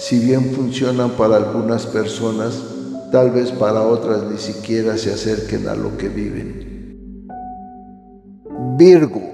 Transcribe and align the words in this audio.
si 0.00 0.18
bien 0.18 0.52
funcionan 0.52 1.10
para 1.10 1.36
algunas 1.36 1.86
personas, 1.86 2.60
tal 3.12 3.30
vez 3.30 3.52
para 3.52 3.82
otras 3.82 4.24
ni 4.24 4.38
siquiera 4.38 4.96
se 4.96 5.12
acerquen 5.12 5.68
a 5.68 5.74
lo 5.76 5.96
que 5.96 6.08
viven. 6.08 7.28
Virgo 8.76 9.30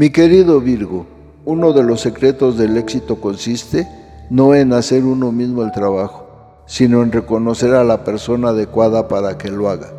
mi 0.00 0.08
querido 0.08 0.62
Virgo, 0.62 1.04
uno 1.44 1.74
de 1.74 1.82
los 1.82 2.00
secretos 2.00 2.56
del 2.56 2.78
éxito 2.78 3.20
consiste 3.20 3.86
no 4.30 4.54
en 4.54 4.72
hacer 4.72 5.04
uno 5.04 5.30
mismo 5.30 5.62
el 5.62 5.72
trabajo, 5.72 6.62
sino 6.64 7.02
en 7.02 7.12
reconocer 7.12 7.74
a 7.74 7.84
la 7.84 8.02
persona 8.02 8.48
adecuada 8.48 9.08
para 9.08 9.36
que 9.36 9.50
lo 9.50 9.68
haga. 9.68 9.92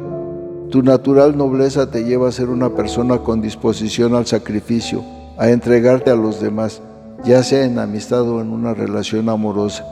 Tu 0.71 0.81
natural 0.81 1.37
nobleza 1.37 1.91
te 1.91 2.03
lleva 2.03 2.29
a 2.29 2.31
ser 2.31 2.49
una 2.49 2.73
persona 2.73 3.19
con 3.19 3.41
disposición 3.41 4.15
al 4.15 4.25
sacrificio, 4.25 5.03
a 5.37 5.51
entregarte 5.51 6.09
a 6.09 6.15
los 6.15 6.41
demás, 6.41 6.81
ya 7.23 7.43
sea 7.43 7.65
en 7.65 7.77
amistad 7.77 8.27
o 8.27 8.41
en 8.41 8.51
una 8.51 8.73
relación 8.73 9.29
amorosa, 9.29 9.85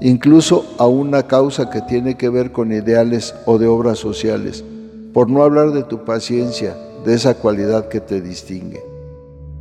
incluso 0.00 0.64
a 0.78 0.86
una 0.86 1.26
causa 1.26 1.70
que 1.70 1.80
tiene 1.82 2.16
que 2.16 2.28
ver 2.28 2.52
con 2.52 2.72
ideales 2.72 3.34
o 3.44 3.58
de 3.58 3.66
obras 3.66 3.98
sociales, 3.98 4.64
por 5.12 5.28
no 5.28 5.42
hablar 5.42 5.72
de 5.72 5.82
tu 5.82 6.04
paciencia, 6.04 6.76
de 7.04 7.14
esa 7.14 7.34
cualidad 7.34 7.88
que 7.88 8.00
te 8.00 8.20
distingue. 8.20 8.82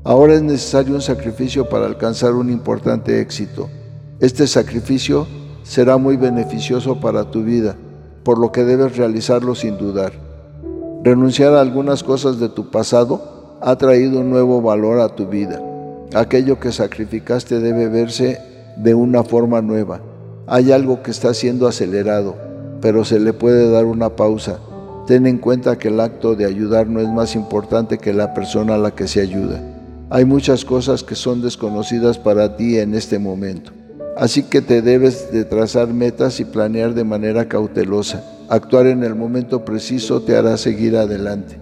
Ahora 0.03 0.35
es 0.35 0.43
necesario 0.43 0.93
un 0.93 1.01
sacrificio 1.01 1.67
para 1.67 1.85
alcanzar 1.85 2.33
un 2.33 2.51
importante 2.51 3.21
éxito. 3.21 3.69
Este 4.19 4.45
sacrificio 4.45 5.25
será 5.63 5.97
muy 5.97 6.15
beneficioso 6.15 6.99
para 6.99 7.31
tu 7.31 7.43
vida, 7.43 7.75
por 8.23 8.37
lo 8.37 8.51
que 8.51 8.63
debes 8.63 8.97
realizarlo 8.97 9.55
sin 9.55 9.77
dudar. 9.77 10.13
Renunciar 11.03 11.53
a 11.53 11.61
algunas 11.61 12.03
cosas 12.03 12.39
de 12.39 12.49
tu 12.49 12.69
pasado 12.69 13.57
ha 13.61 13.75
traído 13.77 14.19
un 14.19 14.29
nuevo 14.29 14.61
valor 14.61 14.99
a 14.99 15.09
tu 15.09 15.27
vida. 15.27 15.59
Aquello 16.15 16.61
que 16.61 16.71
sacrificaste 16.71 17.59
debe 17.59 17.89
verse 17.89 18.39
de 18.77 18.95
una 18.95 19.25
forma 19.25 19.61
nueva. 19.61 19.99
Hay 20.47 20.71
algo 20.71 21.03
que 21.03 21.11
está 21.11 21.33
siendo 21.33 21.67
acelerado, 21.67 22.37
pero 22.79 23.03
se 23.03 23.19
le 23.19 23.33
puede 23.33 23.69
dar 23.69 23.83
una 23.83 24.15
pausa. 24.15 24.61
Ten 25.07 25.27
en 25.27 25.39
cuenta 25.39 25.77
que 25.77 25.89
el 25.89 25.99
acto 25.99 26.35
de 26.35 26.45
ayudar 26.45 26.87
no 26.87 27.01
es 27.01 27.09
más 27.09 27.35
importante 27.35 27.97
que 27.97 28.13
la 28.13 28.33
persona 28.33 28.75
a 28.75 28.77
la 28.77 28.91
que 28.91 29.09
se 29.09 29.19
ayuda. 29.19 29.61
Hay 30.09 30.23
muchas 30.23 30.63
cosas 30.63 31.03
que 31.03 31.15
son 31.15 31.41
desconocidas 31.41 32.17
para 32.17 32.55
ti 32.55 32.79
en 32.79 32.95
este 32.95 33.19
momento. 33.19 33.73
Así 34.15 34.43
que 34.43 34.61
te 34.61 34.81
debes 34.81 35.33
de 35.33 35.43
trazar 35.43 35.89
metas 35.89 36.39
y 36.39 36.45
planear 36.45 36.93
de 36.93 37.03
manera 37.03 37.49
cautelosa. 37.49 38.23
Actuar 38.47 38.87
en 38.87 39.03
el 39.03 39.15
momento 39.15 39.65
preciso 39.65 40.21
te 40.21 40.37
hará 40.37 40.55
seguir 40.55 40.95
adelante. 40.95 41.59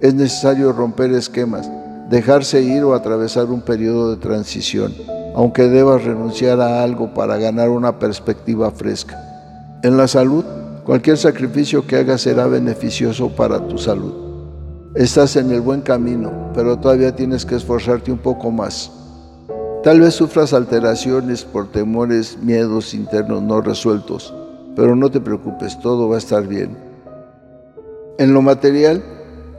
Es 0.00 0.14
necesario 0.14 0.72
romper 0.72 1.12
esquemas, 1.12 1.70
dejarse 2.10 2.60
ir 2.60 2.82
o 2.82 2.92
atravesar 2.92 3.46
un 3.46 3.60
periodo 3.60 4.10
de 4.10 4.16
transición, 4.16 4.92
aunque 5.36 5.68
debas 5.68 6.02
renunciar 6.02 6.60
a 6.60 6.82
algo 6.82 7.14
para 7.14 7.38
ganar 7.38 7.68
una 7.70 8.00
perspectiva 8.00 8.72
fresca. 8.72 9.16
En 9.84 9.96
la 9.96 10.08
salud, 10.08 10.44
cualquier 10.84 11.16
sacrificio 11.16 11.86
que 11.86 11.98
hagas 11.98 12.22
será 12.22 12.48
beneficioso 12.48 13.28
para 13.36 13.64
tu 13.68 13.78
salud. 13.78 14.12
Estás 14.96 15.36
en 15.36 15.52
el 15.52 15.60
buen 15.60 15.82
camino, 15.82 16.50
pero 16.52 16.76
todavía 16.76 17.14
tienes 17.14 17.46
que 17.46 17.54
esforzarte 17.54 18.10
un 18.10 18.18
poco 18.18 18.50
más. 18.50 18.90
Tal 19.84 20.00
vez 20.00 20.14
sufras 20.14 20.52
alteraciones 20.52 21.44
por 21.44 21.70
temores, 21.70 22.38
miedos 22.42 22.92
internos 22.92 23.40
no 23.40 23.60
resueltos, 23.60 24.34
pero 24.74 24.96
no 24.96 25.12
te 25.12 25.20
preocupes, 25.20 25.78
todo 25.78 26.08
va 26.08 26.16
a 26.16 26.18
estar 26.18 26.44
bien. 26.48 26.76
En 28.18 28.34
lo 28.34 28.42
material, 28.42 29.00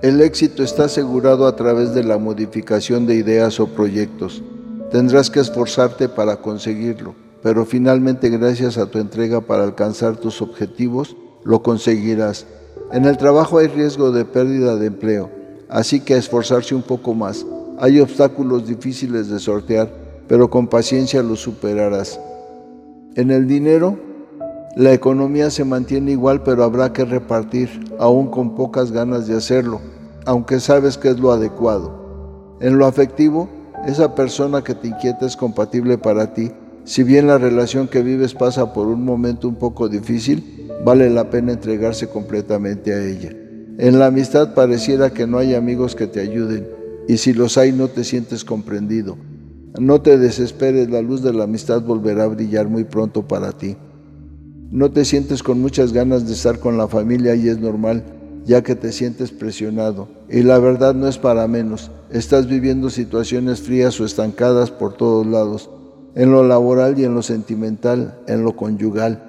el 0.01 0.19
éxito 0.21 0.63
está 0.63 0.85
asegurado 0.85 1.45
a 1.45 1.55
través 1.55 1.93
de 1.93 2.03
la 2.03 2.17
modificación 2.17 3.05
de 3.05 3.15
ideas 3.15 3.59
o 3.59 3.67
proyectos. 3.67 4.41
Tendrás 4.89 5.29
que 5.29 5.39
esforzarte 5.39 6.09
para 6.09 6.37
conseguirlo, 6.37 7.13
pero 7.43 7.65
finalmente 7.65 8.29
gracias 8.29 8.79
a 8.79 8.87
tu 8.87 8.97
entrega 8.97 9.41
para 9.41 9.63
alcanzar 9.63 10.17
tus 10.17 10.41
objetivos, 10.41 11.15
lo 11.43 11.61
conseguirás. 11.61 12.47
En 12.91 13.05
el 13.05 13.17
trabajo 13.17 13.59
hay 13.59 13.67
riesgo 13.67 14.11
de 14.11 14.25
pérdida 14.25 14.75
de 14.75 14.87
empleo, 14.87 15.29
así 15.69 15.99
que 15.99 16.17
esforzarse 16.17 16.73
un 16.73 16.81
poco 16.81 17.13
más. 17.13 17.45
Hay 17.79 17.99
obstáculos 17.99 18.67
difíciles 18.67 19.29
de 19.29 19.39
sortear, 19.39 19.93
pero 20.27 20.49
con 20.49 20.67
paciencia 20.67 21.21
los 21.21 21.41
superarás. 21.41 22.19
En 23.15 23.29
el 23.29 23.47
dinero, 23.47 23.99
la 24.75 24.93
economía 24.93 25.51
se 25.51 25.63
mantiene 25.63 26.11
igual, 26.11 26.41
pero 26.43 26.63
habrá 26.63 26.91
que 26.91 27.05
repartir, 27.05 27.69
aún 27.99 28.31
con 28.31 28.55
pocas 28.55 28.91
ganas 28.91 29.27
de 29.27 29.35
hacerlo, 29.35 29.81
aunque 30.25 30.59
sabes 30.59 30.97
que 30.97 31.09
es 31.09 31.19
lo 31.19 31.31
adecuado. 31.31 32.57
En 32.59 32.77
lo 32.77 32.85
afectivo, 32.85 33.49
esa 33.85 34.13
persona 34.15 34.63
que 34.63 34.75
te 34.75 34.87
inquieta 34.87 35.25
es 35.25 35.35
compatible 35.35 35.97
para 35.97 36.33
ti. 36.33 36.51
Si 36.83 37.03
bien 37.03 37.27
la 37.27 37.37
relación 37.37 37.87
que 37.87 38.03
vives 38.03 38.33
pasa 38.33 38.73
por 38.73 38.87
un 38.87 39.03
momento 39.03 39.47
un 39.47 39.55
poco 39.55 39.89
difícil, 39.89 40.69
vale 40.83 41.09
la 41.09 41.29
pena 41.29 41.51
entregarse 41.51 42.07
completamente 42.07 42.93
a 42.93 43.03
ella. 43.03 43.31
En 43.77 43.97
la 43.97 44.07
amistad 44.07 44.53
pareciera 44.53 45.11
que 45.11 45.25
no 45.25 45.37
hay 45.37 45.55
amigos 45.55 45.95
que 45.95 46.07
te 46.07 46.19
ayuden 46.19 46.67
y 47.07 47.17
si 47.17 47.33
los 47.33 47.57
hay 47.57 47.71
no 47.71 47.87
te 47.87 48.03
sientes 48.03 48.45
comprendido. 48.45 49.17
No 49.79 50.01
te 50.01 50.17
desesperes, 50.17 50.89
la 50.89 51.01
luz 51.01 51.23
de 51.23 51.33
la 51.33 51.45
amistad 51.45 51.81
volverá 51.81 52.25
a 52.25 52.27
brillar 52.27 52.67
muy 52.67 52.83
pronto 52.83 53.27
para 53.27 53.53
ti. 53.53 53.77
No 54.69 54.91
te 54.91 55.05
sientes 55.05 55.41
con 55.43 55.59
muchas 55.61 55.93
ganas 55.93 56.27
de 56.27 56.33
estar 56.33 56.59
con 56.59 56.77
la 56.77 56.87
familia 56.87 57.35
y 57.35 57.47
es 57.47 57.59
normal, 57.59 58.03
ya 58.45 58.63
que 58.63 58.75
te 58.75 58.91
sientes 58.91 59.31
presionado. 59.31 60.07
Y 60.29 60.43
la 60.43 60.59
verdad 60.59 60.93
no 60.93 61.07
es 61.07 61.17
para 61.17 61.47
menos. 61.47 61.91
Estás 62.09 62.47
viviendo 62.47 62.89
situaciones 62.89 63.61
frías 63.61 63.99
o 63.99 64.05
estancadas 64.05 64.71
por 64.71 64.97
todos 64.97 65.25
lados, 65.25 65.69
en 66.15 66.31
lo 66.31 66.43
laboral 66.43 66.99
y 66.99 67.05
en 67.05 67.15
lo 67.15 67.21
sentimental, 67.21 68.19
en 68.27 68.43
lo 68.43 68.55
conyugal. 68.55 69.27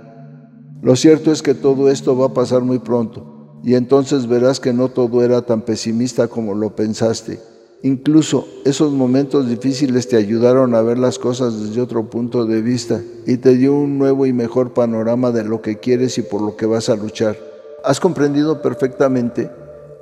Lo 0.83 0.97
cierto 0.97 1.31
es 1.31 1.43
que 1.43 1.55
todo 1.55 1.89
esto 1.91 2.17
va 2.17 2.27
a 2.27 2.35
pasar 2.35 2.63
muy 2.63 2.81
pronto 2.81 3.61
y 3.63 3.75
entonces 3.75 4.27
verás 4.27 4.59
que 4.59 4.73
no 4.73 4.89
todo 4.89 5.23
era 5.23 5.43
tan 5.43 5.63
pesimista 5.63 6.27
como 6.27 6.55
lo 6.55 6.75
pensaste. 6.75 7.39
Incluso 7.85 8.47
esos 8.65 8.93
momentos 8.93 9.49
difíciles 9.49 10.09
te 10.09 10.17
ayudaron 10.17 10.75
a 10.75 10.83
ver 10.83 10.99
las 10.99 11.19
cosas 11.19 11.61
desde 11.61 11.81
otro 11.81 12.11
punto 12.11 12.45
de 12.45 12.63
vista 12.63 13.01
y 13.27 13.39
te 13.39 13.57
dio 13.57 13.75
un 13.75 13.99
nuevo 13.99 14.27
y 14.27 14.33
mejor 14.33 14.73
panorama 14.73 15.33
de 15.33 15.45
lo 15.45 15.63
que 15.63 15.79
quieres 15.79 16.17
y 16.19 16.23
por 16.23 16.43
lo 16.43 16.57
que 16.57 16.67
vas 16.67 16.89
a 16.89 16.97
luchar. 16.97 17.52
Has 17.85 17.99
comprendido 17.99 18.63
perfectamente 18.63 19.51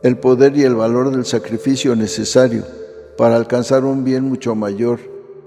el 0.03 0.19
poder 0.19 0.57
y 0.57 0.65
el 0.65 0.75
valor 0.75 1.11
del 1.11 1.25
sacrificio 1.25 1.97
necesario 1.97 2.65
para 3.17 3.37
alcanzar 3.37 3.85
un 3.85 4.05
bien 4.05 4.25
mucho 4.25 4.55
mayor 4.55 5.01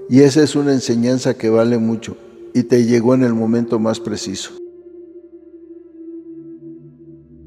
y 0.09 0.21
esa 0.21 0.43
es 0.43 0.55
una 0.55 0.73
enseñanza 0.73 1.35
que 1.35 1.49
vale 1.49 1.77
mucho 1.77 2.17
y 2.53 2.63
te 2.63 2.85
llegó 2.85 3.13
en 3.13 3.23
el 3.23 3.33
momento 3.33 3.79
más 3.79 3.99
preciso. 3.99 4.51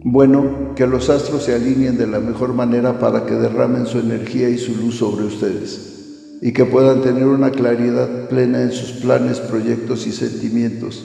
Bueno, 0.05 0.75
que 0.77 0.87
los 0.87 1.11
astros 1.11 1.43
se 1.43 1.55
alineen 1.55 1.99
de 1.99 2.07
la 2.07 2.21
mejor 2.21 2.55
manera 2.55 3.01
para 3.01 3.27
que 3.27 3.35
derramen 3.35 3.87
su 3.87 3.99
energía 3.99 4.49
y 4.49 4.57
su 4.57 4.77
luz 4.77 4.99
sobre 4.99 5.25
ustedes 5.25 6.39
y 6.41 6.53
que 6.53 6.65
puedan 6.65 7.03
tener 7.03 7.27
una 7.27 7.51
claridad 7.51 8.29
plena 8.29 8.63
en 8.63 8.71
sus 8.71 9.01
planes, 9.01 9.41
proyectos 9.41 10.07
y 10.07 10.13
sentimientos. 10.13 11.05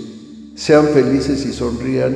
Sean 0.55 0.85
felices 0.87 1.45
y 1.45 1.53
sonrían, 1.53 2.15